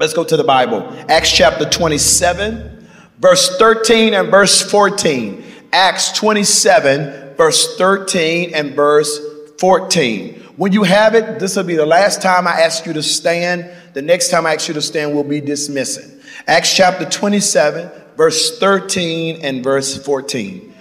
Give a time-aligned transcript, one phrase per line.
[0.00, 0.80] Let's go to the Bible.
[1.10, 5.44] Acts chapter 27, verse 13 and verse 14.
[5.74, 9.20] Acts 27, verse 13 and verse
[9.58, 10.36] 14.
[10.56, 13.70] When you have it, this will be the last time I ask you to stand.
[13.92, 16.18] The next time I ask you to stand, we'll be dismissing.
[16.46, 20.74] Acts chapter 27, verse 13 and verse 14.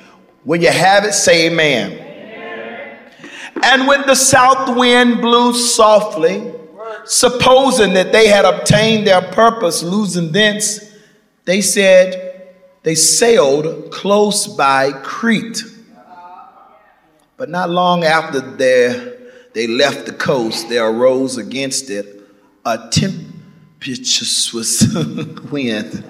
[0.45, 1.91] When you have it, say amen.
[1.91, 2.99] amen.
[3.63, 6.53] And when the south wind blew softly,
[7.09, 10.95] supposing that they had obtained their purpose, losing thence,
[11.45, 15.63] they said they sailed close by Crete.
[17.35, 19.17] But not long after their,
[19.53, 22.21] they left the coast, there arose against it
[22.63, 24.83] a tempestuous
[25.51, 26.03] wind.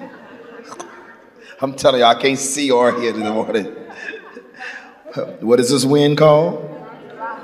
[1.62, 3.66] I'm telling you, I can't see or hear in the morning.
[5.40, 6.66] What is this wind called?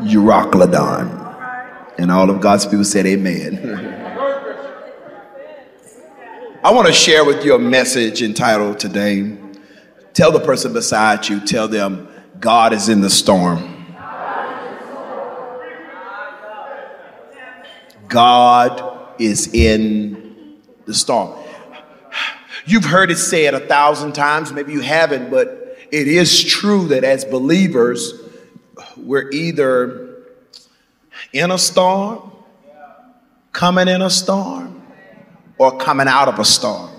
[0.01, 1.24] Euroclydon.
[1.97, 4.03] And all of God's people said, Amen.
[6.63, 9.37] I want to share with you a message entitled today.
[10.13, 12.07] Tell the person beside you, tell them,
[12.39, 13.71] God is in the storm.
[18.07, 21.39] God is in the storm.
[22.65, 27.03] You've heard it said a thousand times, maybe you haven't, but it is true that
[27.03, 28.13] as believers,
[28.97, 30.14] we're either
[31.33, 32.31] in a storm,
[33.51, 34.83] coming in a storm,
[35.57, 36.91] or coming out of a storm.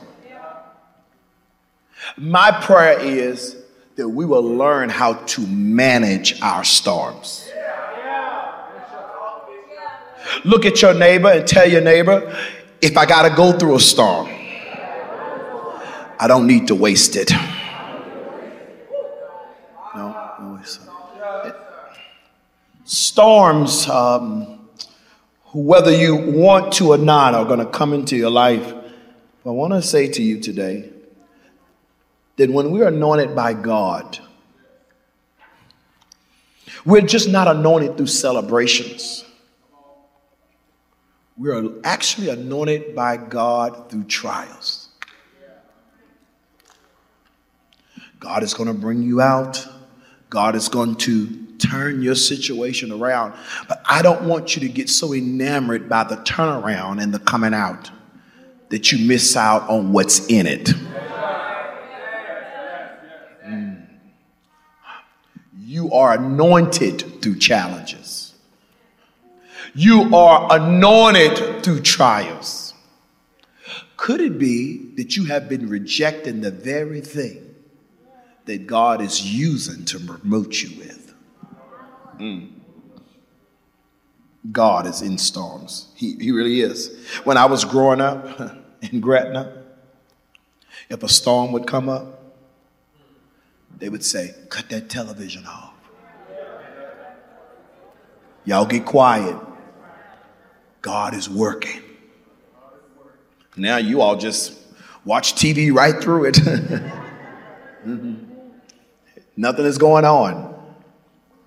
[2.17, 3.57] My prayer is
[3.97, 7.51] that we will learn how to manage our storms.
[10.45, 12.37] Look at your neighbor and tell your neighbor,
[12.81, 14.29] if I got to go through a storm,
[16.19, 17.33] I don't need to waste it.
[22.87, 24.69] Storms, um,
[25.53, 28.73] whether you want to or not, are going to come into your life.
[29.45, 30.91] But I want to say to you today
[32.37, 34.19] that when we're anointed by God,
[36.85, 39.25] we're just not anointed through celebrations.
[41.37, 44.89] We're actually anointed by God through trials.
[48.19, 49.67] God is going to bring you out.
[50.31, 53.35] God is going to turn your situation around.
[53.69, 57.55] But I don't want you to get so enamored by the turnaround and the coming
[57.55, 57.91] out
[58.69, 60.73] that you miss out on what's in it.
[63.47, 63.87] Mm.
[65.59, 68.35] You are anointed through challenges.
[69.75, 72.75] You are anointed through trials.
[73.97, 77.46] Could it be that you have been rejecting the very thing
[78.47, 81.15] that God is using to promote you with?
[82.19, 82.51] Mm.
[84.53, 85.89] God is in storms.
[85.95, 86.97] He, he really is.
[87.25, 88.41] When I was growing up
[88.83, 89.65] in Gretna,
[90.89, 92.23] if a storm would come up,
[93.79, 95.75] they would say, Cut that television off.
[98.45, 99.37] Y'all get quiet.
[100.81, 101.83] God is working.
[103.57, 104.57] Now you all just
[105.05, 106.35] watch TV right through it.
[107.85, 108.26] mm-hmm.
[109.37, 110.55] Nothing is going on.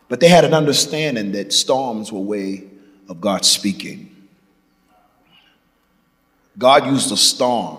[0.08, 2.64] But they had an understanding that storms were a way
[3.08, 4.16] of God speaking.
[6.58, 7.78] God used a storm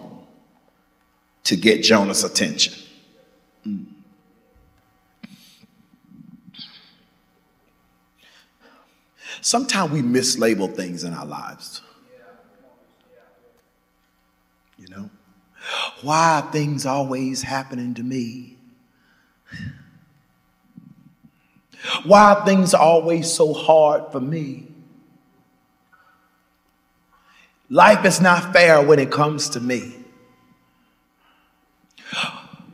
[1.45, 2.75] to get Jonah's attention.
[9.43, 11.83] Sometimes we mislabel things in our lives.
[14.79, 15.11] You know?
[16.03, 18.57] Why are things always happening to me?
[22.05, 24.67] Why are things always so hard for me?
[27.69, 29.95] Life is not fair when it comes to me.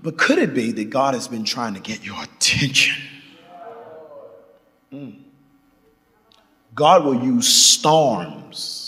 [0.03, 3.03] But could it be that God has been trying to get your attention?
[4.93, 5.19] Mm.
[6.75, 8.87] God will use storms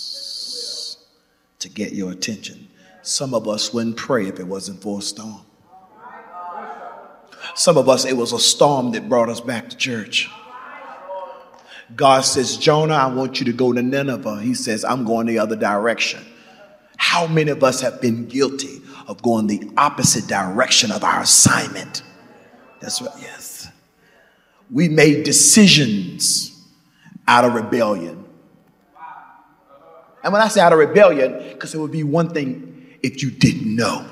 [1.58, 2.69] to get your attention.
[3.02, 5.43] Some of us wouldn't pray if it wasn't for a storm.
[7.58, 10.31] Some of us, it was a storm that brought us back to church.
[11.96, 14.40] God says, Jonah, I want you to go to Nineveh.
[14.43, 16.25] He says, I'm going the other direction.
[16.99, 22.05] How many of us have been guilty of going the opposite direction of our assignment?
[22.81, 23.69] That's right, yes.
[24.70, 26.64] We made decisions
[27.26, 28.25] out of rebellion.
[30.22, 33.32] And when I say out of rebellion, because it would be one thing if you
[33.32, 34.08] didn't know.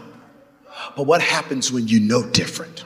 [0.97, 2.85] But what happens when you know different?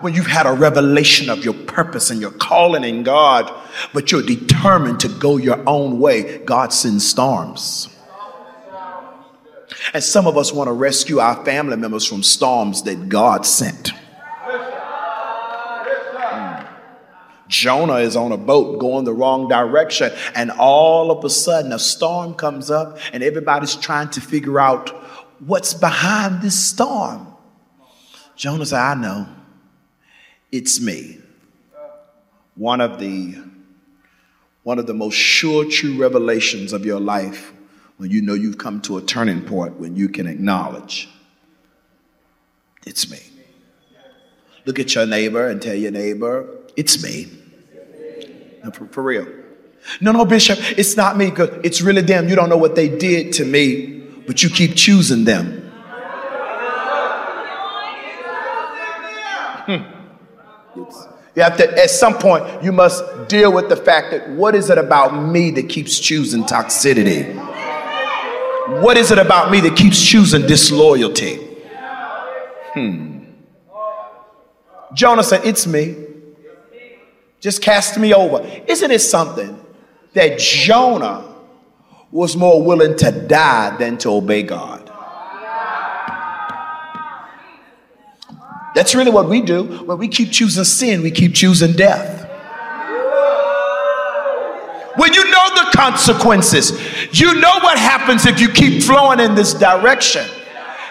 [0.00, 3.52] When you've had a revelation of your purpose and your calling in God,
[3.92, 7.88] but you're determined to go your own way, God sends storms.
[9.92, 13.92] And some of us want to rescue our family members from storms that God sent.
[14.44, 16.68] Mm.
[17.48, 21.78] Jonah is on a boat going the wrong direction, and all of a sudden a
[21.78, 24.90] storm comes up, and everybody's trying to figure out
[25.40, 27.28] what's behind this storm.
[28.36, 29.28] Jonah said, I know.
[30.54, 31.18] It's me.
[32.54, 33.42] One of the
[34.62, 37.52] one of the most sure true revelations of your life
[37.96, 41.08] when you know you've come to a turning point when you can acknowledge
[42.86, 43.18] it's me.
[44.64, 46.46] Look at your neighbor and tell your neighbor,
[46.76, 47.26] it's me.
[48.62, 49.26] No, for, for real.
[50.00, 51.32] No, no, Bishop, it's not me.
[51.64, 52.28] It's really them.
[52.28, 53.86] You don't know what they did to me,
[54.24, 55.63] but you keep choosing them.
[60.76, 64.70] You have to, at some point, you must deal with the fact that what is
[64.70, 67.34] it about me that keeps choosing toxicity?
[68.82, 71.36] What is it about me that keeps choosing disloyalty?
[72.72, 73.24] Hmm.
[74.94, 75.96] Jonah said, It's me.
[77.40, 78.40] Just cast me over.
[78.66, 79.60] Isn't it something
[80.14, 81.34] that Jonah
[82.10, 84.83] was more willing to die than to obey God?
[88.74, 89.64] That's really what we do.
[89.84, 92.22] When we keep choosing sin, we keep choosing death.
[94.96, 96.70] When you know the consequences,
[97.12, 100.26] you know what happens if you keep flowing in this direction.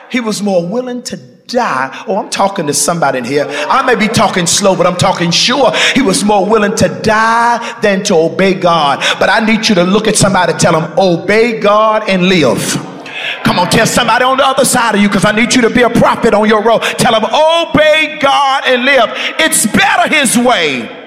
[0.09, 2.06] He was more willing to die.
[2.07, 3.45] Oh, I'm talking to somebody in here.
[3.50, 5.71] I may be talking slow, but I'm talking sure.
[5.94, 9.00] He was more willing to die than to obey God.
[9.19, 12.93] But I need you to look at somebody, tell them, obey God and live.
[13.44, 15.69] Come on, tell somebody on the other side of you because I need you to
[15.69, 16.81] be a prophet on your road.
[16.98, 19.10] Tell them, obey God and live.
[19.40, 21.04] It's better His way.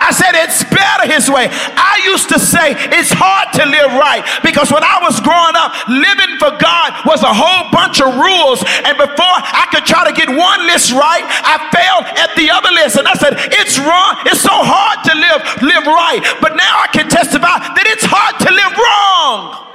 [0.00, 1.48] I said it's better his way.
[1.52, 5.76] I used to say it's hard to live right because when I was growing up,
[5.92, 8.64] living for God was a whole bunch of rules.
[8.88, 12.72] And before I could try to get one list right, I failed at the other
[12.72, 12.96] list.
[12.96, 14.16] And I said, it's wrong.
[14.24, 16.24] It's so hard to live, live right.
[16.40, 19.70] But now I can testify that it's hard to live wrong.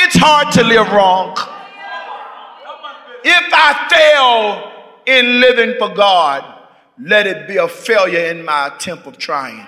[0.00, 1.36] It's hard to live wrong.
[3.24, 6.44] If I fail in living for God,
[7.02, 9.66] let it be a failure in my attempt of trying.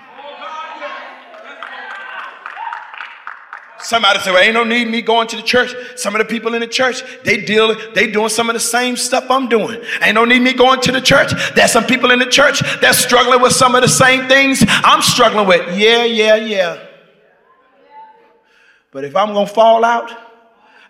[3.81, 5.75] Somebody say, well, ain't no need me going to the church.
[5.97, 8.97] Some of the people in the church, they deal, they doing some of the same
[8.97, 9.83] stuff I'm doing.
[10.03, 11.33] Ain't no need me going to the church.
[11.55, 15.03] There's some people in the church that's struggling with some of the same things I'm
[15.03, 15.77] struggling with.
[15.77, 16.87] Yeah, yeah, yeah.
[18.93, 20.13] But if I'm gonna fall out,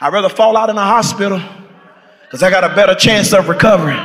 [0.02, 1.40] I'd rather fall out in a hospital
[2.22, 3.98] because I got a better chance of recovering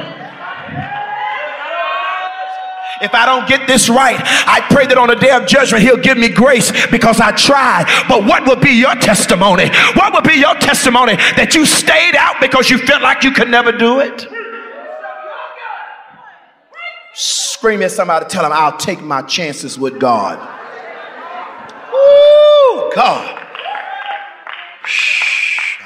[3.01, 5.97] if I don't get this right, I pray that on the day of judgment, He'll
[5.97, 7.85] give me grace because I tried.
[8.07, 9.69] But what would be your testimony?
[9.93, 13.49] What would be your testimony that you stayed out because you felt like you could
[13.49, 14.27] never do it?
[17.13, 20.37] Scream at somebody, tell them, I'll take my chances with God.
[21.91, 23.43] Ooh, God.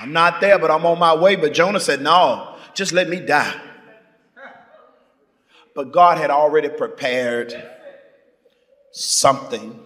[0.02, 1.36] I'm not there, but I'm on my way.
[1.36, 3.54] But Jonah said, No, just let me die.
[5.76, 7.54] But God had already prepared
[8.92, 9.80] something.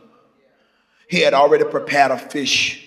[1.09, 2.81] He had already prepared a fish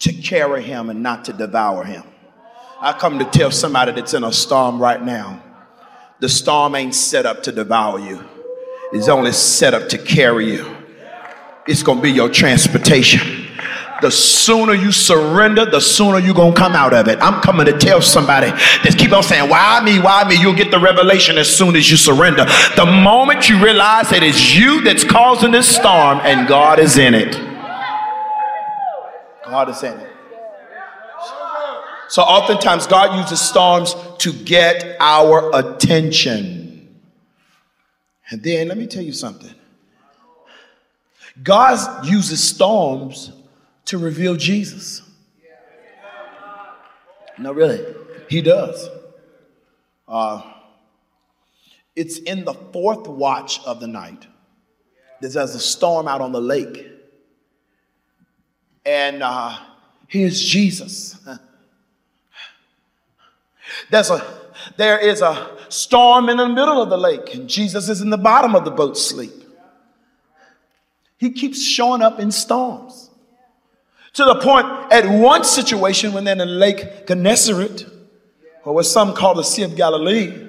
[0.00, 2.04] to carry him and not to devour him.
[2.78, 5.42] I come to tell somebody that's in a storm right now
[6.20, 8.22] the storm ain't set up to devour you,
[8.92, 10.76] it's only set up to carry you.
[11.66, 13.39] It's going to be your transportation
[14.00, 17.18] the sooner you surrender, the sooner you're going to come out of it.
[17.20, 20.36] I'm coming to tell somebody that keep on saying, why me, why me?
[20.40, 22.44] You'll get the revelation as soon as you surrender.
[22.76, 27.14] The moment you realize that it's you that's causing this storm and God is in
[27.14, 27.32] it.
[29.44, 30.10] God is in it.
[32.08, 36.96] So oftentimes God uses storms to get our attention.
[38.30, 39.54] And then let me tell you something.
[41.42, 43.32] God uses storms
[43.90, 45.02] to reveal Jesus.
[47.36, 47.84] No, really,
[48.28, 48.88] he does.
[50.06, 50.42] Uh,
[51.96, 54.28] it's in the fourth watch of the night.
[55.20, 56.86] There's a storm out on the lake.
[58.86, 59.58] And uh,
[60.06, 61.18] here's Jesus.
[63.90, 64.24] There's a,
[64.76, 68.18] there is a storm in the middle of the lake, and Jesus is in the
[68.18, 69.32] bottom of the boat sleep.
[71.18, 73.09] He keeps showing up in storms.
[74.14, 77.86] To the point, at one situation, when they're in Lake Gennesaret,
[78.64, 80.48] or what some call the Sea of Galilee,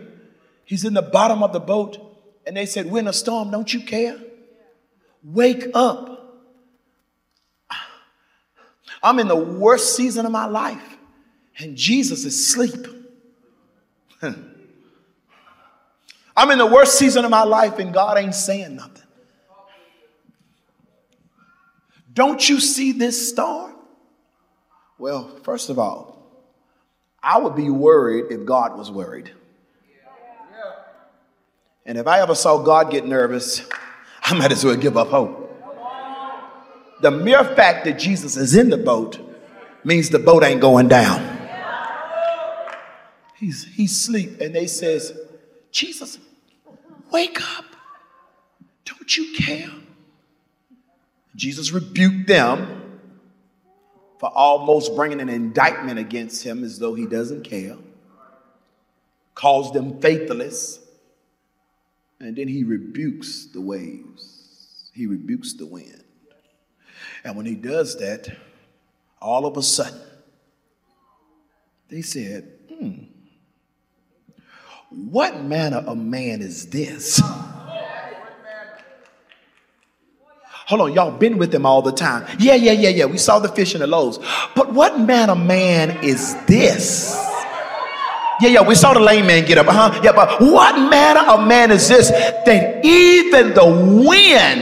[0.65, 1.97] he's in the bottom of the boat,
[2.45, 4.17] and they said, We're in a storm, don't you care?
[5.23, 6.09] Wake up.
[9.03, 10.97] I'm in the worst season of my life,
[11.57, 12.87] and Jesus is asleep.
[16.35, 19.00] I'm in the worst season of my life, and God ain't saying nothing.
[22.11, 23.73] Don't you see this star?
[24.97, 26.11] Well, first of all,
[27.23, 29.31] I would be worried if God was worried.
[31.85, 33.67] And if I ever saw God get nervous,
[34.23, 35.39] I might as well give up hope.
[37.01, 39.19] The mere fact that Jesus is in the boat
[39.83, 41.39] means the boat ain't going down.
[43.37, 45.17] He's he's asleep, and they says,
[45.71, 46.19] Jesus,
[47.11, 47.65] wake up.
[48.85, 49.71] Don't you care?
[51.35, 52.99] Jesus rebuked them
[54.19, 57.77] for almost bringing an indictment against him as though he doesn't care,
[59.33, 60.79] calls them faithless,
[62.19, 66.03] and then he rebukes the waves, he rebukes the wind.
[67.23, 68.27] And when he does that,
[69.21, 70.01] all of a sudden,
[71.89, 73.03] they said, hmm,
[74.89, 77.21] what manner of man is this?
[80.71, 82.25] Hold on, y'all been with him all the time.
[82.39, 83.03] Yeah, yeah, yeah, yeah.
[83.03, 84.19] We saw the fish and the loaves.
[84.55, 87.13] But what manner of man is this?
[88.39, 89.65] Yeah, yeah, we saw the lame man get up.
[89.65, 94.61] huh Yeah, but what manner of man is this that even the wind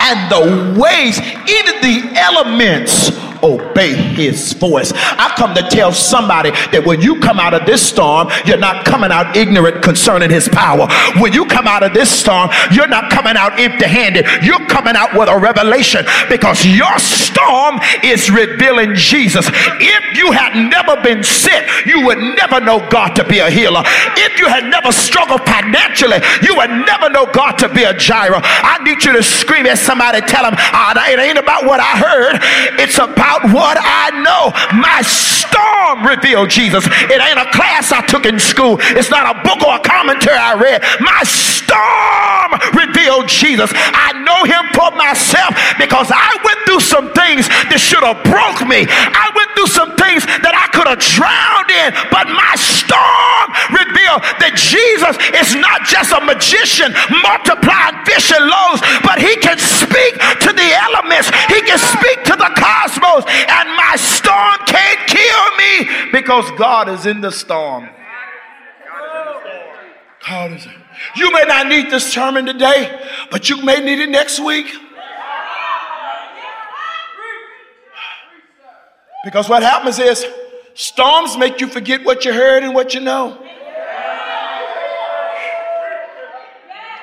[0.00, 3.10] and the waves, even the elements
[3.42, 4.92] obey his voice.
[4.94, 8.84] I come to tell somebody that when you come out of this storm, you're not
[8.84, 10.88] coming out ignorant concerning his power.
[11.18, 14.26] When you come out of this storm, you're not coming out empty handed.
[14.42, 19.48] You're coming out with a revelation because your storm is revealing Jesus.
[19.50, 23.82] If you had never been sick, you would never know God to be a healer.
[24.16, 28.40] If you had never struggled financially, you would never know God to be a Jireh.
[28.42, 31.96] I need you to scream at somebody, tell them, oh, it ain't about what I
[31.98, 32.38] heard,
[32.78, 34.52] it's about about what I know.
[34.76, 36.84] My storm revealed Jesus.
[37.08, 40.36] It ain't a class I took in school, it's not a book or a commentary
[40.36, 40.82] I read.
[41.00, 43.72] My storm revealed Jesus.
[43.72, 48.60] I know him for myself because I went through some things that should have broke
[48.68, 48.84] me.
[48.88, 54.20] I went through some things that I could have drowned in, but my storm revealed
[54.44, 56.92] that Jesus is not just a magician
[57.24, 61.32] multiplying fish and loaves, but he can speak to the elements.
[61.48, 67.06] He can speak to the cosmos and my storm can't kill me because God is
[67.06, 67.88] in the storm.
[70.26, 70.66] God is.
[71.16, 73.00] You may not need this sermon today,
[73.30, 74.66] but you may need it next week.
[79.24, 80.26] Because what happens is
[80.74, 83.38] storms make you forget what you heard and what you know.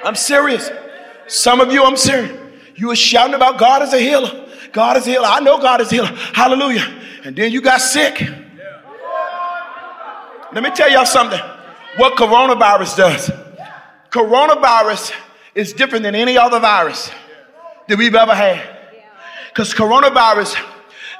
[0.03, 0.69] I'm serious.
[1.27, 2.37] Some of you, I'm serious.
[2.75, 4.47] You were shouting about God as a healer.
[4.71, 5.27] God is healer.
[5.27, 6.07] I know God is healer.
[6.07, 6.85] Hallelujah.
[7.23, 8.21] And then you got sick.
[10.51, 11.39] Let me tell y'all something.
[11.97, 13.31] What coronavirus does.
[14.09, 15.13] Coronavirus
[15.53, 17.11] is different than any other virus
[17.87, 18.77] that we've ever had.
[19.49, 20.55] Because coronavirus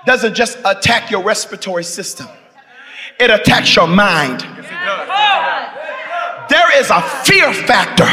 [0.06, 2.28] doesn't just attack your respiratory system,
[3.20, 4.42] it attacks your mind.
[6.50, 8.06] There is a fear factor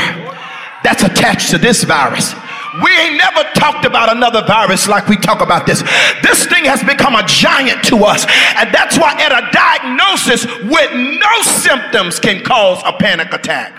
[0.83, 2.35] that's attached to this virus.
[2.83, 5.83] We ain't never talked about another virus like we talk about this.
[6.23, 8.27] This thing has become a giant to us.
[8.57, 13.73] And that's why at a diagnosis with no symptoms can cause a panic attack.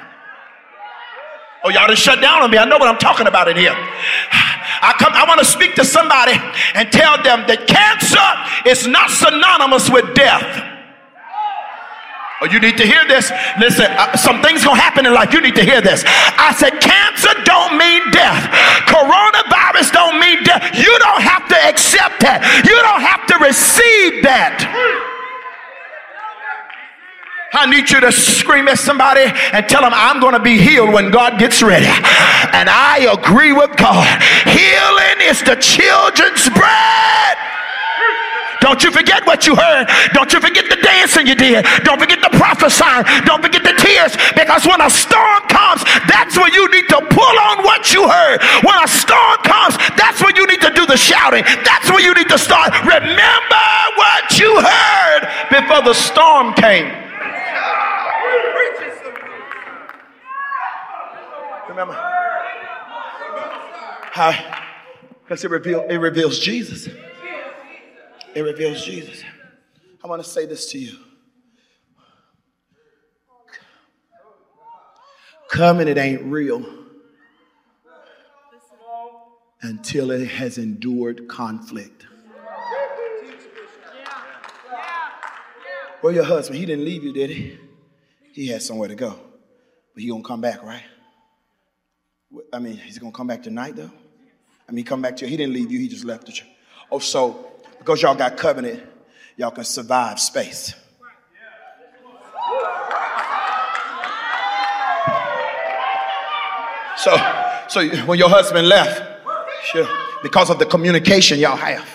[1.64, 2.58] Oh, y'all just shut down on me.
[2.58, 3.76] I know what I'm talking about in here.
[3.76, 6.34] I come, I want to speak to somebody
[6.76, 10.77] and tell them that cancer is not synonymous with death.
[12.40, 13.32] Oh, you need to hear this.
[13.60, 15.34] Listen, uh, some things gonna happen in life.
[15.34, 16.04] You need to hear this.
[16.06, 18.46] I said, cancer don't mean death.
[18.86, 20.62] Coronavirus don't mean death.
[20.78, 22.46] You don't have to accept that.
[22.62, 24.62] You don't have to receive that.
[27.54, 30.94] I need you to scream at somebody and tell them I'm going to be healed
[30.94, 31.90] when God gets ready.
[32.54, 34.06] And I agree with God.
[34.46, 37.38] Healing is the children's bread.
[38.60, 39.86] Don't you forget what you heard.
[40.14, 41.64] Don't you forget the dancing you did.
[41.86, 43.06] Don't forget the prophesying.
[43.30, 44.18] Don't forget the tears.
[44.34, 48.42] Because when a storm comes, that's when you need to pull on what you heard.
[48.66, 51.44] When a storm comes, that's when you need to do the shouting.
[51.62, 52.74] That's when you need to start.
[52.82, 56.90] Remember what you heard before the storm came.
[61.70, 61.94] Remember?
[65.28, 66.90] Because it, reveal, it reveals Jesus.
[68.36, 69.24] It reveals Jesus.
[70.04, 70.98] I want to say this to you.
[75.50, 76.66] Coming, it ain't real
[79.62, 82.06] until it has endured conflict.
[86.04, 87.58] Well, your husband, he didn't leave you, did he?
[88.34, 89.20] He had somewhere to go.
[89.94, 90.84] But he gonna come back, right?
[92.54, 93.92] I mean, he's gonna come back tonight though?
[94.70, 95.32] I mean, come back to you.
[95.32, 96.48] He didn't leave you, he just left the church.
[96.92, 97.47] Oh, so
[97.88, 98.84] because y'all got covenant,
[99.38, 100.76] y'all can survive space.
[106.98, 107.16] So,
[107.70, 109.02] so when your husband left,
[109.68, 109.88] sure,
[110.22, 111.88] because of the communication y'all have,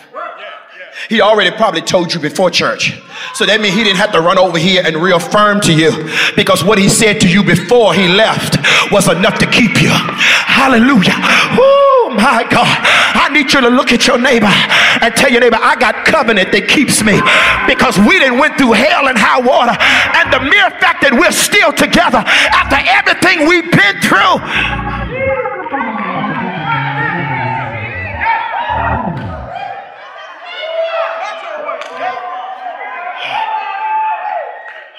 [1.10, 2.98] he already probably told you before church.
[3.34, 6.64] So that means he didn't have to run over here and reaffirm to you because
[6.64, 8.56] what he said to you before he left
[8.90, 9.90] was enough to keep you.
[9.92, 11.12] Hallelujah.
[11.60, 13.01] Oh my God.
[13.14, 14.50] I need you to look at your neighbor
[15.00, 17.20] and tell your neighbor, I got covenant that keeps me
[17.66, 19.76] because we didn't went through hell and high water.
[20.18, 24.40] And the mere fact that we're still together after everything we've been through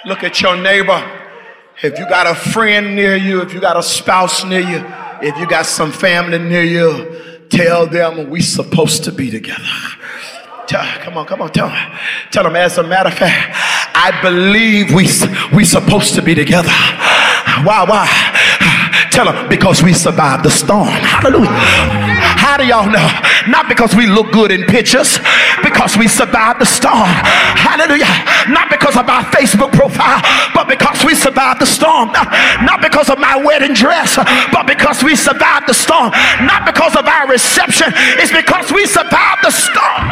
[0.05, 1.01] Look at your neighbor.
[1.81, 4.85] If you got a friend near you, if you got a spouse near you,
[5.21, 9.63] if you got some family near you, tell them we supposed to be together.
[10.67, 11.99] Tell, come on, come on, tell them.
[12.31, 13.51] Tell them, as a matter of fact,
[13.95, 15.07] I believe we
[15.55, 16.73] we supposed to be together.
[17.63, 18.07] Why, why?
[19.11, 20.87] Tell them, because we survived the storm.
[20.87, 21.49] Hallelujah.
[21.49, 23.07] How do y'all know?
[23.47, 25.19] Not because we look good in pictures,
[25.83, 27.11] because we survived the storm.
[27.59, 28.07] Hallelujah.
[28.47, 30.21] Not because of our Facebook profile,
[30.55, 32.09] but because we survived the storm.
[32.63, 36.13] Not because of my wedding dress, but because we survived the storm.
[36.47, 40.03] Not because of our reception, it's because we survived the storm.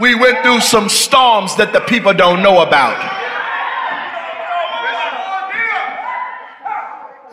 [0.00, 3.24] We went through some storms that the people don't know about.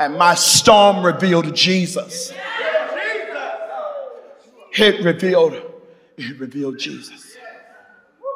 [0.01, 2.33] and my storm revealed Jesus.
[4.77, 5.61] It revealed,
[6.17, 7.35] it revealed Jesus.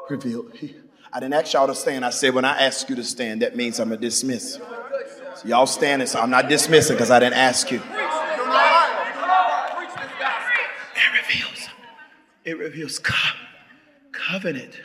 [0.10, 0.52] Revealed.
[1.14, 2.04] I didn't ask y'all to stand.
[2.04, 4.56] I said, when I ask you to stand, that means I'm a dismiss.
[4.56, 4.62] So
[5.46, 7.82] y'all standing, so I'm not dismissing because I didn't ask you.
[10.96, 11.70] It reveals.
[12.44, 13.38] It reveals co-
[14.12, 14.80] covenant.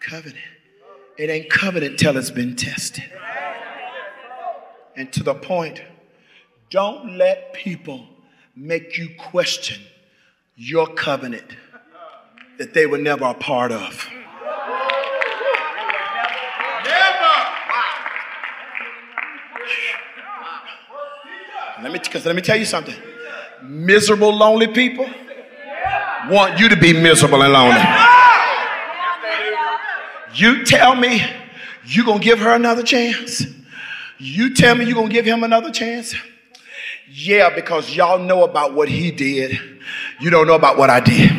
[0.00, 0.44] Covenant.
[1.16, 3.04] It ain't covenant till it's been tested
[4.96, 5.82] and to the point.
[6.70, 8.06] Don't let people
[8.56, 9.80] make you question
[10.56, 11.44] your covenant
[12.58, 14.08] that they were never a part of.
[21.82, 22.94] Let me, cause let me tell you something.
[23.62, 25.06] Miserable, lonely people
[26.28, 27.82] want you to be miserable and lonely.
[30.34, 31.22] You tell me
[31.84, 33.44] you're gonna give her another chance.
[34.18, 36.14] You tell me you're going to give him another chance?
[37.08, 39.58] Yeah, because y'all know about what he did.
[40.20, 41.30] You don't know about what I did.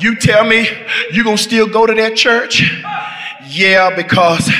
[0.00, 0.66] You tell me
[1.12, 2.62] you're going to still go to that church?
[3.48, 4.50] Yeah, because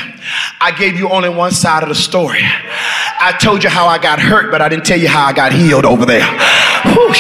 [0.61, 2.43] I gave you only one side of the story.
[2.43, 5.53] I told you how I got hurt, but I didn't tell you how I got
[5.53, 6.27] healed over there.
[6.85, 7.15] Whew,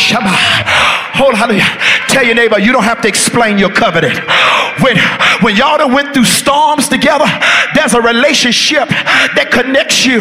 [1.14, 1.50] Hold on.
[2.08, 4.18] Tell your neighbor, you don't have to explain your covenant.
[4.82, 4.98] When,
[5.42, 7.26] when y'all done went through storms together,
[7.74, 8.88] there's a relationship
[9.38, 10.20] that connects you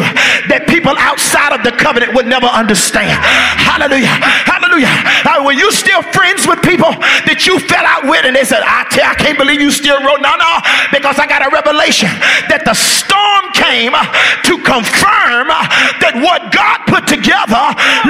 [0.50, 3.18] that people outside of the covenant would never understand.
[3.58, 4.12] Hallelujah.
[4.46, 4.92] Hallelujah.
[5.26, 6.94] Now, when you still friends with people
[7.26, 9.98] that you fell out with and they said, I tell I can't believe you still
[9.98, 10.22] wrote.
[10.22, 10.52] No, no,
[10.94, 12.10] because I got a revelation
[12.46, 13.92] that the storm came
[14.46, 15.50] to confirm
[15.98, 17.60] that what God put together,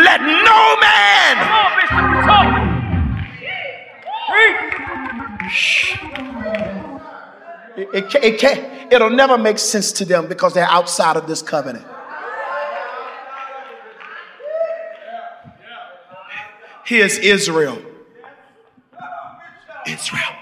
[0.04, 2.19] let no man.
[7.76, 11.86] It, it, can't, it'll never make sense to them because they're outside of this covenant.
[16.84, 17.80] Here's Israel.
[19.86, 20.34] Israel.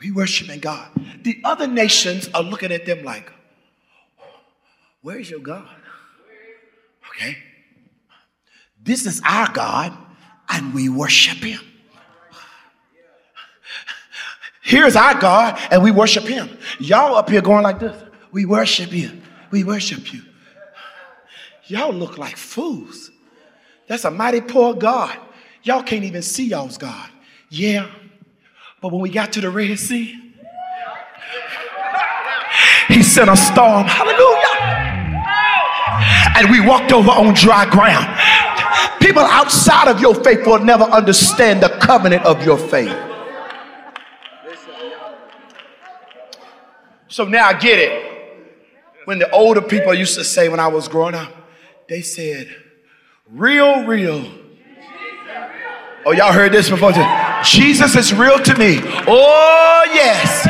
[0.00, 0.90] We worshiping God.
[1.22, 3.32] The other nations are looking at them like,
[5.00, 5.68] where's your God?
[7.10, 7.38] Okay.
[8.82, 9.96] This is our God,
[10.48, 11.60] and we worship him.
[14.62, 16.48] Here's our God, and we worship him.
[16.78, 18.00] Y'all up here going like this.
[18.30, 19.10] We worship you.
[19.50, 20.22] We worship you.
[21.66, 23.10] Y'all look like fools.
[23.86, 25.16] That's a mighty poor God.
[25.62, 27.10] Y'all can't even see y'all's God.
[27.50, 27.90] Yeah.
[28.80, 30.18] But when we got to the Red Sea,
[32.88, 33.86] he sent a storm.
[33.86, 34.82] Hallelujah.
[36.38, 38.06] And we walked over on dry ground.
[39.02, 42.96] People outside of your faith will never understand the covenant of your faith.
[47.08, 48.08] So now I get it.
[49.04, 51.30] When the older people used to say when I was growing up,
[51.88, 52.54] they said,
[53.28, 54.24] real, real
[56.04, 56.92] Oh, y'all heard this before?
[57.44, 58.80] Jesus is real to me.
[59.06, 60.48] Oh, yes.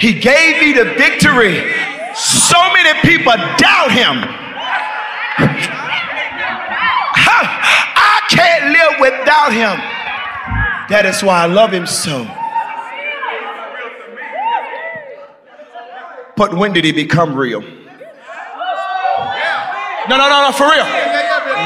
[0.00, 1.72] He gave me the victory.
[2.14, 4.43] So many people doubt him.
[9.00, 9.78] Without him.
[10.88, 12.24] That is why I love him so.
[16.36, 17.60] But when did he become real?
[20.06, 20.84] No, no, no, no, for real.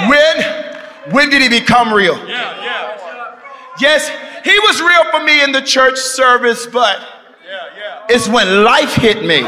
[0.09, 2.17] When, when did he become real?
[3.81, 4.09] Yes,
[4.45, 7.01] he was real for me in the church service, but
[8.09, 9.43] it's when life hit me.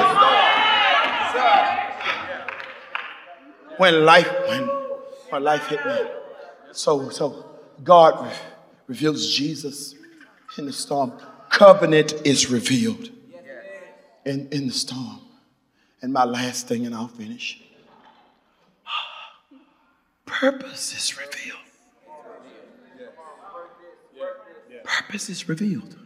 [3.77, 4.69] When life, when,
[5.31, 5.97] when life hit me.
[6.73, 7.50] So, so
[7.85, 8.33] God
[8.87, 9.95] reveals Jesus
[10.59, 11.13] in the storm.
[11.49, 13.11] Covenant is revealed
[14.25, 15.21] in, in the storm.
[16.03, 17.63] And my last thing, and I'll finish.
[20.27, 21.59] Purpose is revealed.
[24.85, 25.97] Purpose is revealed.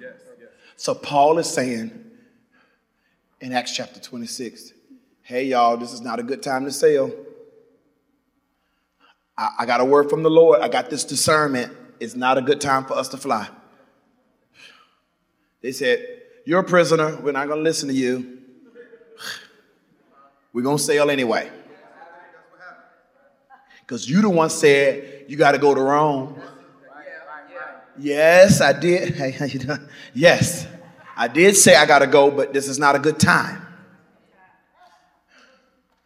[0.76, 1.92] So Paul is saying
[3.40, 4.72] in Acts chapter 26,
[5.22, 7.12] hey y'all, this is not a good time to sail.
[9.36, 10.60] I, I got a word from the Lord.
[10.60, 11.72] I got this discernment.
[12.00, 13.48] It's not a good time for us to fly.
[15.60, 16.04] They said,
[16.44, 17.16] You're a prisoner.
[17.20, 18.38] We're not going to listen to you.
[20.52, 21.50] We're going to sail anyway.
[23.80, 26.40] Because you the one said you got to go to Rome.
[27.98, 29.14] Yes, I did.
[29.16, 29.88] Hey, how you doing?
[30.14, 30.66] Yes,
[31.16, 33.60] I did say I got to go, but this is not a good time.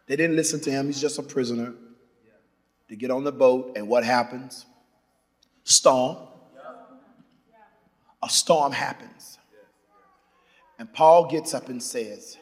[0.07, 0.87] They didn't listen to him.
[0.87, 1.73] He's just a prisoner.
[2.89, 4.65] They get on the boat, and what happens?
[5.63, 6.17] Storm.
[8.21, 9.37] A storm happens.
[10.79, 12.37] And Paul gets up and says,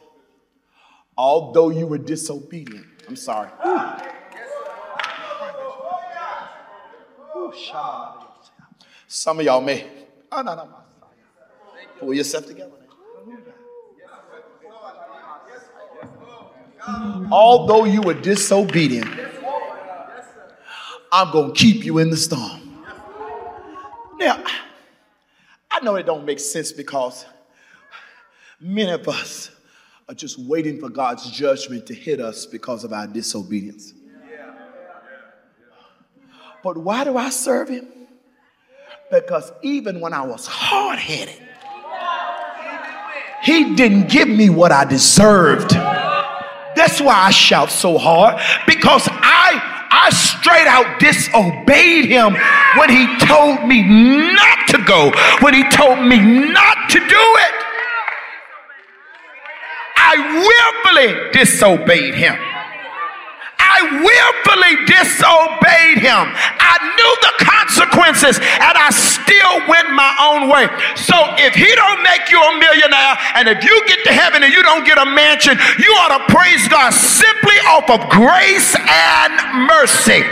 [1.17, 3.49] Although you were disobedient, I'm sorry.
[9.07, 9.85] Some of y'all may.
[10.31, 10.83] Oh.
[11.99, 12.71] Pull yourself together.
[17.31, 19.09] Although you were disobedient,
[21.11, 22.61] I'm going to keep you in the storm.
[24.19, 24.43] Now,
[25.69, 27.25] I know it don't make sense because
[28.59, 29.51] many of us
[30.09, 33.93] are just waiting for God's judgment to hit us because of our disobedience.
[36.63, 37.87] But why do I serve Him?
[39.11, 41.41] Because even when I was hard headed,
[43.43, 45.71] He didn't give me what I deserved.
[46.75, 52.35] That's why I shout so hard because I I straight out disobeyed him
[52.77, 57.53] when he told me not to go, when he told me not to do it.
[59.97, 60.15] I
[60.47, 62.35] willfully disobeyed him.
[63.67, 66.31] I willfully disobeyed him.
[66.31, 70.71] I knew the consequences and I still went my own way.
[70.95, 74.51] So if he don't make you a millionaire and if you get to heaven and
[74.55, 79.31] you don't get a mansion, you ought to praise God simply off of grace and
[79.67, 80.23] mercy.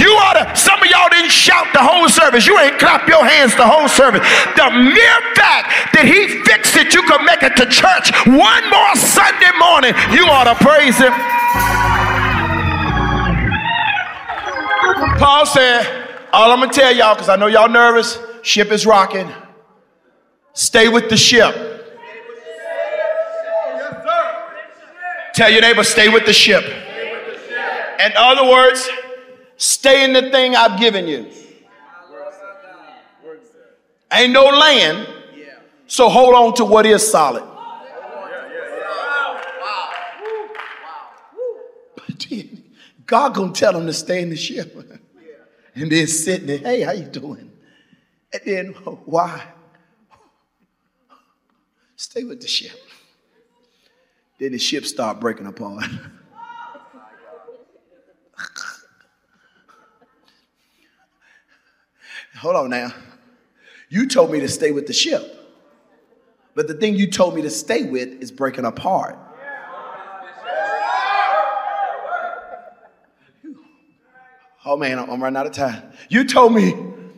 [0.00, 2.48] You ought to, some of y'all didn't shout the whole service.
[2.48, 4.24] You ain't clap your hands the whole service.
[4.56, 8.94] The mere fact that he fixed it, you could make it to church one more
[8.96, 11.12] Sunday morning, you ought to praise him.
[14.94, 19.30] Paul said, All I'm gonna tell y'all, because I know y'all nervous, ship is rocking.
[20.52, 21.54] Stay with the ship.
[25.34, 26.64] Tell your neighbor, stay with the ship.
[26.64, 28.88] In other words,
[29.56, 31.30] stay in the thing I've given you.
[34.10, 35.06] Ain't no land,
[35.86, 37.47] so hold on to what is solid.
[43.08, 44.76] God gonna tell them to stay in the ship.
[45.74, 47.50] and then sitting there, hey, how you doing?
[48.32, 48.66] And then
[49.06, 49.42] why?
[51.96, 52.78] Stay with the ship.
[54.38, 55.84] Then the ship start breaking apart.
[62.36, 62.92] Hold on now.
[63.88, 65.34] You told me to stay with the ship.
[66.54, 69.18] But the thing you told me to stay with is breaking apart.
[74.70, 75.82] Oh man, I'm running out of time.
[76.10, 76.72] You told me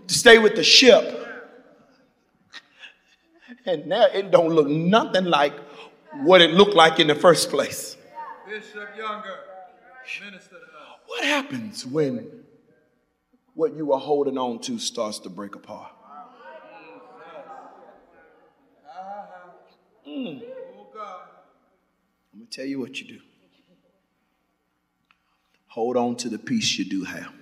[0.07, 1.17] to stay with the ship.
[3.67, 5.55] And now it don't look nothing like
[6.23, 7.97] what it looked like in the first place.
[8.49, 9.35] Bishop Younger,
[10.25, 10.59] minister
[11.09, 12.31] What happens when
[13.55, 15.91] what you are holding on to starts to break apart?
[20.07, 20.41] Mm.
[22.33, 23.21] I'm going to tell you what you do.
[25.67, 27.40] Hold on to the piece you do have.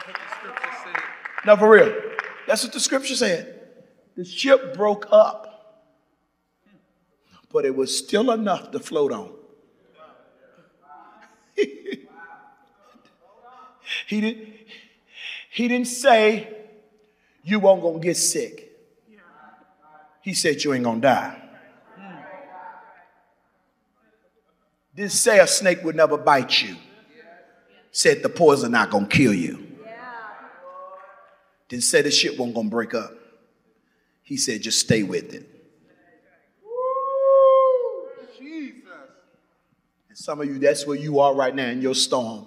[0.00, 1.02] Said.
[1.46, 1.94] No, for real.
[2.46, 3.60] That's what the scripture said.
[4.16, 5.86] The ship broke up,
[7.52, 9.32] but it was still enough to float on.
[14.06, 14.48] he, didn't,
[15.50, 16.48] he didn't say,
[17.42, 18.72] You won't gonna get sick.
[20.22, 21.40] He said, You ain't gonna die.
[24.94, 26.76] Didn't say a snake would never bite you.
[27.90, 29.63] Said the poison not gonna kill you.
[31.74, 33.12] Didn't say the ship won't gonna break up.
[34.22, 35.44] He said, just stay with it.
[38.38, 38.84] Jesus.
[40.08, 42.46] And some of you, that's where you are right now in your storm.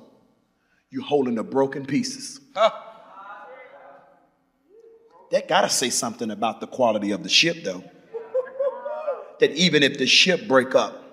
[0.92, 2.40] You're holding the broken pieces.
[2.56, 2.72] Huh.
[5.32, 7.84] That gotta say something about the quality of the ship, though.
[9.42, 11.04] that even if the ship break up,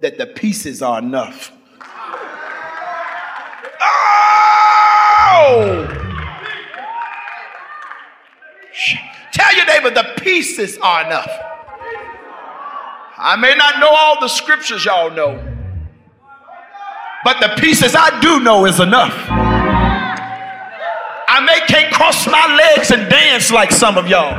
[0.00, 1.52] that the pieces are enough.
[5.38, 5.85] Oh!
[9.32, 11.30] Tell your neighbor the pieces are enough.
[13.18, 15.40] I may not know all the scriptures y'all know,
[17.24, 19.14] but the pieces I do know is enough.
[21.28, 24.34] I may can't cross my legs and dance like some of y'all,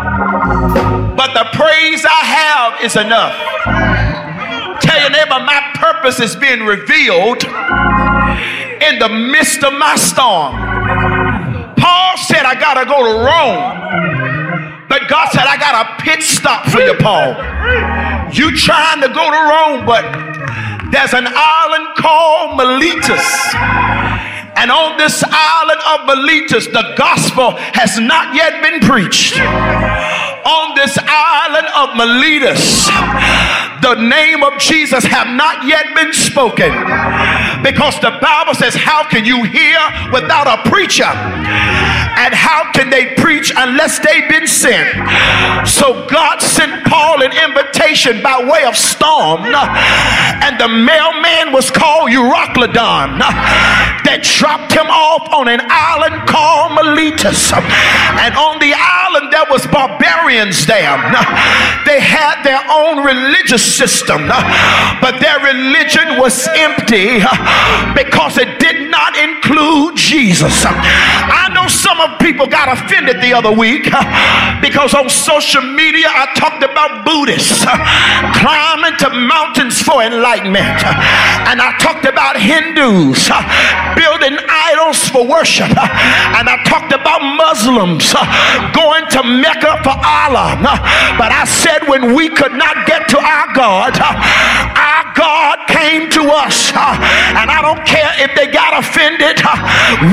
[1.16, 3.36] but the praise I have is enough.
[4.82, 10.56] Tell your neighbor my purpose is being revealed in the midst of my storm.
[11.78, 14.17] Paul said, I gotta go to Rome
[15.08, 17.36] God said, I got a pit stop for you, Paul.
[18.34, 20.04] You trying to go to Rome, but
[20.92, 23.26] there's an island called Miletus.
[24.58, 29.38] And on this island of Miletus, the gospel has not yet been preached.
[29.38, 32.88] On this island of Miletus,
[33.82, 36.72] the name of Jesus have not yet been spoken.
[37.62, 39.78] Because the Bible says, How can you hear
[40.12, 41.12] without a preacher?
[42.18, 44.90] And how can they preach unless they've been sent?
[45.68, 52.10] So God sent Paul an invitation by way of storm, and the mailman was called
[52.10, 53.20] Euroclydon
[54.08, 57.54] that dropped him off on an island called Miletus.
[57.54, 60.98] And on the island, there was barbarians there.
[61.86, 64.28] They had their own religious system,
[65.02, 67.22] but their religion was empty
[67.94, 70.66] because it did not include Jesus.
[70.66, 73.84] I some of people got offended the other week
[74.62, 77.64] because on social media I talked about Buddhists
[78.40, 80.66] climbing to mountains for enlightenment,
[81.50, 83.30] and I talked about Hindus
[83.96, 88.14] building idols for worship, and I talked about Muslims
[88.74, 90.60] going to Mecca for Allah.
[91.18, 96.22] But I said when we could not get to our God, our God came to
[96.30, 96.70] us.
[96.72, 99.42] And I don't care if they got offended,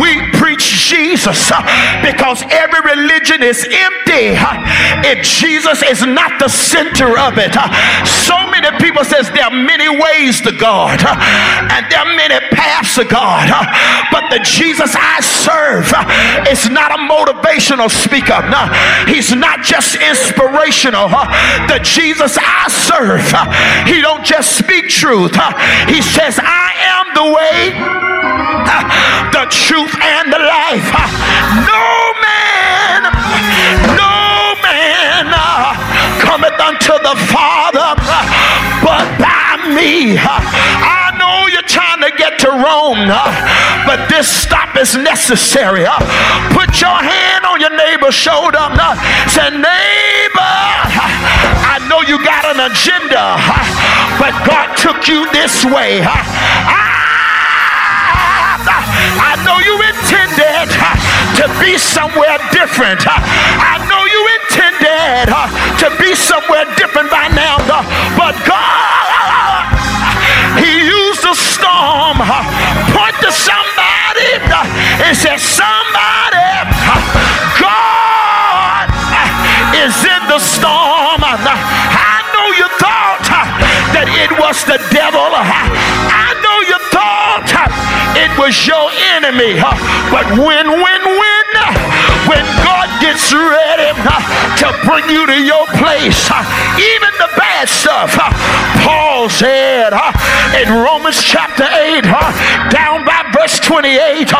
[0.01, 1.63] we preach Jesus Uh,
[2.03, 4.63] because every religion is empty uh,
[5.05, 7.57] if Jesus is not the center of it.
[7.57, 7.69] Uh,
[8.05, 12.95] so many people says there are many ways to God and there are many paths
[12.97, 13.49] to God.
[14.11, 15.91] But the Jesus I serve
[16.49, 18.41] is not a motivational speaker.
[18.49, 18.71] No,
[19.07, 21.09] he's not just inspirational.
[21.69, 23.27] The Jesus I serve,
[23.87, 25.35] he don't just speak truth.
[25.89, 27.75] He says, I am the way,
[29.33, 30.89] the truth, and the life.
[31.69, 31.85] No
[32.25, 33.03] man,
[33.93, 35.77] no man uh,
[36.25, 37.93] cometh unto the Father
[38.81, 40.17] but by me.
[40.17, 43.29] I know you're trying to get to Rome, uh,
[43.87, 45.85] but this stop is necessary.
[45.85, 45.99] Uh,
[46.57, 48.65] put your hand on your neighbor's shoulder.
[49.29, 50.57] Say, neighbor,
[51.69, 53.37] I know you got an agenda,
[54.17, 56.01] but God took you this way.
[56.01, 56.84] I
[59.42, 60.94] know you intended uh,
[61.42, 63.03] to be somewhere different.
[63.03, 65.51] Uh, I know you intended uh,
[65.83, 67.59] to be somewhere different by now,
[68.14, 69.64] but God,
[70.62, 72.23] He used a storm.
[72.94, 74.38] Point to somebody
[75.03, 76.47] and say, Somebody,
[77.59, 78.87] God
[79.83, 81.20] is in the storm.
[81.25, 83.27] I know you thought
[83.94, 85.27] that it was the devil.
[85.35, 86.24] I
[88.38, 89.61] was your enemy.
[90.11, 91.73] But when, when, when, uh,
[92.27, 94.20] when God gets ready uh,
[94.59, 96.31] to bring you to your place,
[96.79, 98.14] even the bad stuff,
[98.83, 99.92] Paul said
[100.61, 102.03] in Romans chapter 8,
[102.70, 104.31] down by verse 28,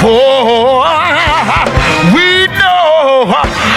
[0.00, 3.71] for uh, we know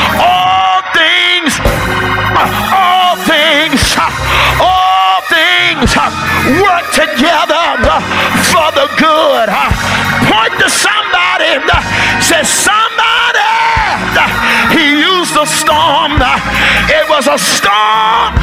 [12.46, 13.42] somebody,
[14.72, 16.22] he used a storm.
[16.88, 18.36] It was a storm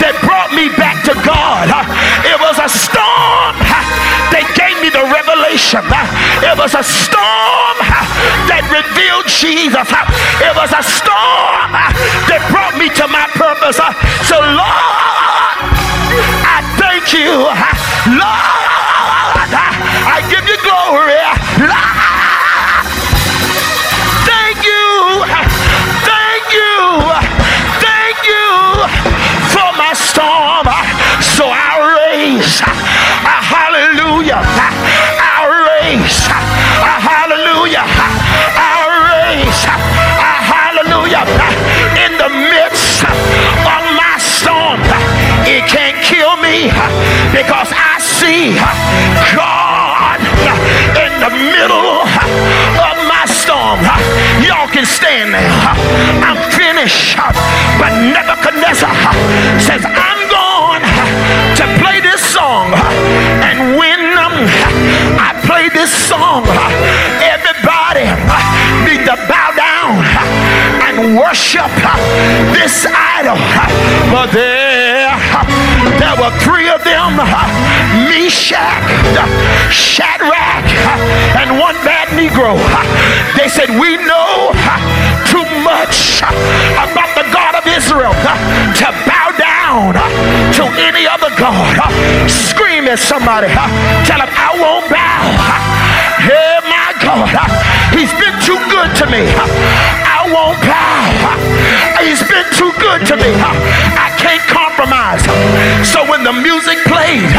[0.00, 1.72] that brought me back to God.
[2.28, 3.56] It was a storm
[4.30, 5.84] that gave me the revelation.
[6.44, 7.76] It was a storm
[8.50, 9.88] that revealed Jesus.
[10.44, 11.72] It was a storm
[12.28, 13.80] that brought me to my purpose.
[14.28, 15.56] So, Lord,
[16.44, 17.48] I thank you.
[18.12, 19.50] Lord,
[20.12, 21.20] I give you glory.
[21.64, 22.03] Lord,
[71.34, 71.98] worship uh,
[72.54, 73.34] this idol.
[73.34, 73.66] Uh,
[74.14, 75.42] but there, uh,
[75.98, 77.18] there were three of them
[78.06, 78.86] Meshach,
[79.66, 80.62] Shadrach,
[81.34, 82.54] and one bad Negro.
[83.34, 84.54] They said, We know
[85.26, 86.22] too much
[86.78, 89.98] about the God of Israel to bow down
[90.54, 92.30] to any other God.
[92.30, 93.50] Scream at somebody.
[94.06, 95.34] Tell him, I won't bow.
[96.30, 97.50] Hey, my God.
[97.90, 100.13] He's been too good to me.
[100.34, 101.38] Won't bow.
[102.02, 103.30] He's been too good to me.
[103.38, 105.22] I can't compromise.
[105.86, 107.30] So when the music played,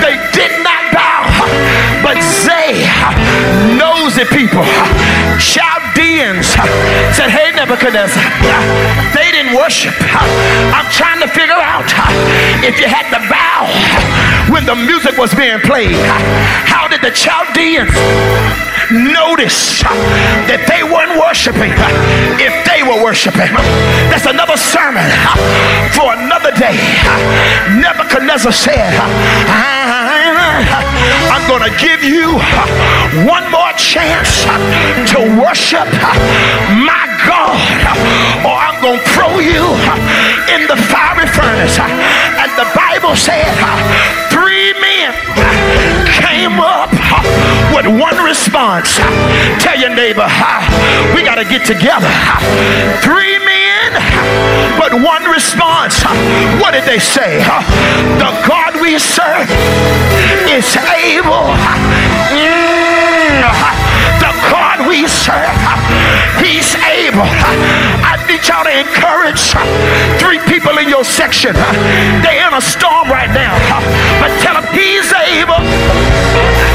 [0.00, 1.28] they did not bow.
[2.00, 2.16] But
[2.48, 2.80] they,
[3.76, 4.64] nosy people,
[5.36, 6.48] Chaldeans,
[7.12, 8.24] said, Hey, Nebuchadnezzar,
[9.12, 9.94] they worship.
[10.74, 13.66] I'm trying to figure out uh, if you had to bow
[14.52, 15.94] when the music was being played.
[15.94, 16.18] Uh,
[16.66, 17.90] how did the Chaldeans
[18.90, 19.90] notice uh,
[20.50, 21.72] that they weren't worshiping
[22.38, 23.50] if they were worshiping?
[24.10, 25.06] That's another sermon
[25.94, 26.78] for another day.
[27.78, 28.94] Nebuchadnezzar said,
[31.30, 32.38] I'm going to give you
[33.26, 34.46] one more chance
[35.10, 35.88] to worship
[36.86, 37.09] my
[38.46, 39.64] or I'm going to throw you
[40.52, 41.78] in the fiery furnace.
[41.78, 43.48] And the Bible said,
[44.32, 45.12] three men
[46.24, 46.90] came up
[47.74, 48.96] with one response.
[49.62, 50.26] Tell your neighbor,
[51.14, 52.10] we got to get together.
[53.02, 53.92] Three men,
[54.78, 56.02] but one response.
[56.60, 57.38] What did they say?
[58.18, 59.48] The God we serve
[60.48, 61.54] is able.
[62.32, 63.79] Mm,
[64.90, 65.54] we serve,
[66.42, 67.30] He's able.
[68.02, 69.54] I need y'all to encourage
[70.18, 71.54] three people in your section.
[71.54, 73.54] They're in a storm right now,
[74.18, 76.69] but tell them He's able.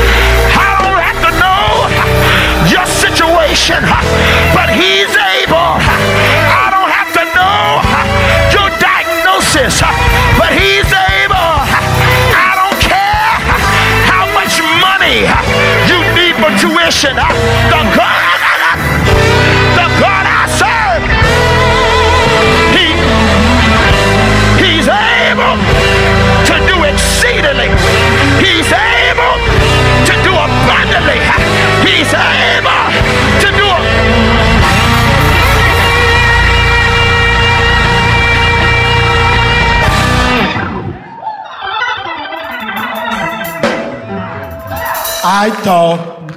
[45.45, 46.31] I thought,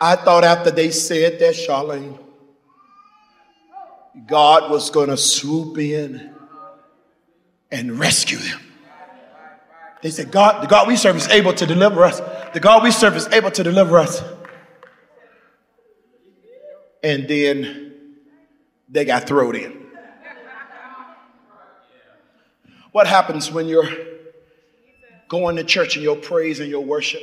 [0.00, 2.18] I thought after they said that, Charlene,
[4.26, 6.34] God was going to swoop in
[7.70, 8.60] and rescue them.
[10.02, 12.20] They said, God, the God we serve is able to deliver us.
[12.52, 14.20] The God we serve is able to deliver us.
[17.04, 18.16] And then
[18.88, 19.86] they got thrown in.
[22.90, 24.15] What happens when you're
[25.28, 27.22] going to church and your praise and your worship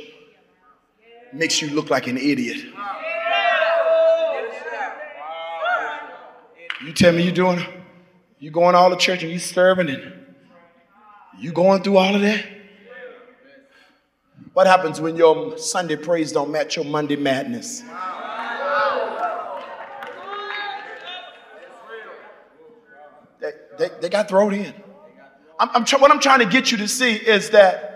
[1.32, 2.64] makes you look like an idiot?
[6.84, 7.64] You tell me you're doing,
[8.38, 10.12] you going all to church and you serving and
[11.38, 12.44] you going through all of that?
[14.52, 17.82] What happens when your Sunday praise don't match your Monday madness?
[23.40, 24.72] They, they, they got thrown in.
[25.58, 27.93] I'm, I'm try, what I'm trying to get you to see is that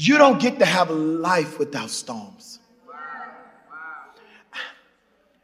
[0.00, 2.60] you don't get to have a life without storms.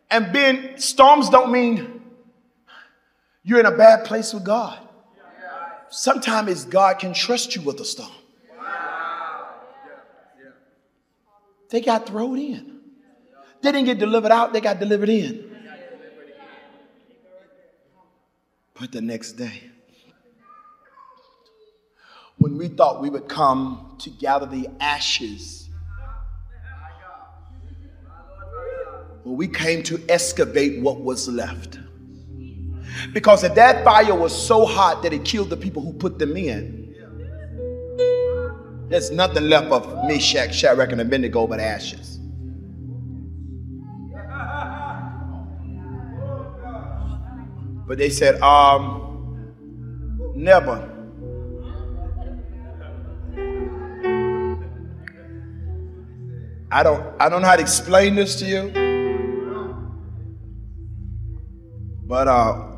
[0.09, 2.01] And being storms don't mean
[3.43, 4.79] you're in a bad place with God.
[5.91, 8.13] Sometimes God can trust you with a storm.
[11.71, 12.81] They got thrown in.
[13.61, 15.51] They didn't get delivered out, they got delivered in.
[18.79, 19.74] But the next day,
[22.39, 25.68] when we thought we would come to gather the ashes,
[29.24, 31.78] well, we came to excavate what was left.
[33.12, 36.37] Because if that fire was so hot that it killed the people who put them
[36.37, 36.95] in,
[38.89, 42.18] there's nothing left of Meshach, Shadrach, and Abednego but ashes.
[47.87, 49.53] But they said, um,
[50.35, 50.94] never.
[56.75, 58.72] I don't I don't know how to explain this to you.
[62.03, 62.72] But uh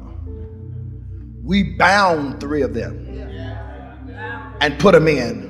[1.43, 3.07] we bound three of them
[4.61, 5.49] and put them in.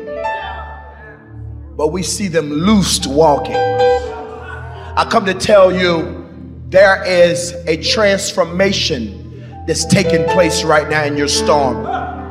[1.77, 3.57] But we see them loosed walking.
[3.57, 6.29] I come to tell you
[6.69, 11.85] there is a transformation that's taking place right now in your storm.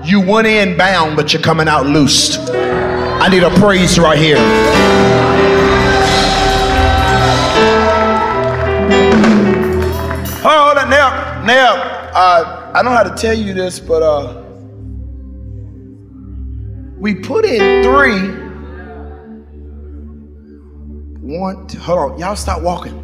[0.06, 2.40] You went in bound, but you're coming out loosed.
[2.52, 5.35] I need a praise right here.
[11.46, 11.76] Now.
[12.14, 14.42] Uh, I don't know how to tell you this, but uh,
[16.98, 18.44] we put in three.
[21.38, 22.20] One, two, hold on.
[22.20, 23.02] Y'all stop walking.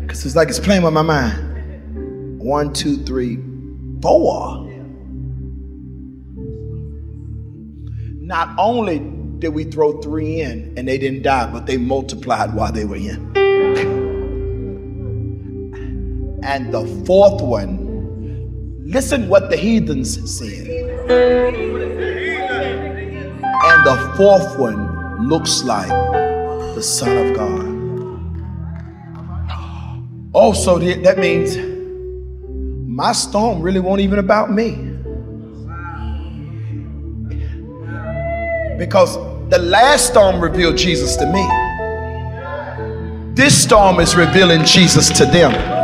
[0.00, 2.40] Because it's like it's playing with my mind.
[2.40, 3.38] One, two, three,
[4.02, 4.64] four.
[8.20, 9.00] Not only
[9.38, 12.96] did we throw three in and they didn't die, but they multiplied while they were
[12.96, 13.43] in.
[16.44, 17.78] And the fourth one,
[18.84, 20.68] listen what the heathens said.
[23.66, 27.64] And the fourth one looks like the Son of God.
[30.34, 31.56] Also, that means
[32.86, 34.72] my storm really won't even about me.
[38.76, 39.16] Because
[39.48, 41.46] the last storm revealed Jesus to me.
[43.34, 45.83] This storm is revealing Jesus to them.